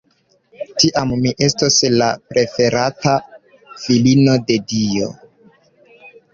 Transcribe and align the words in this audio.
Tiam 0.83 1.11
mi 1.25 1.33
estos 1.47 1.77
la 1.99 2.07
preferata 2.33 3.15
filino 3.85 4.41
de 4.51 4.61
Dio! 4.75 5.15